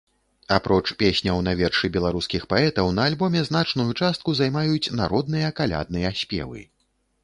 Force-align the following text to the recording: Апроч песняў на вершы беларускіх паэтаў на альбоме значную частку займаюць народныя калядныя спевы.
Апроч 0.55 0.85
песняў 1.01 1.41
на 1.47 1.53
вершы 1.59 1.91
беларускіх 1.99 2.47
паэтаў 2.55 2.91
на 2.97 3.07
альбоме 3.13 3.45
значную 3.51 3.89
частку 4.01 4.29
займаюць 4.43 4.85
народныя 5.05 5.57
калядныя 5.63 6.09
спевы. 6.23 6.61